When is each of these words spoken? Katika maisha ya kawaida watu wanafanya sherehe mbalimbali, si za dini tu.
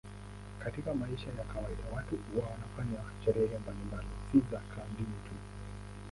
Katika 0.59 0.93
maisha 0.93 1.27
ya 1.37 1.43
kawaida 1.43 1.83
watu 1.95 2.15
wanafanya 2.35 3.09
sherehe 3.25 3.57
mbalimbali, 3.57 4.07
si 4.31 4.39
za 4.51 4.61
dini 4.97 5.15
tu. 5.25 5.33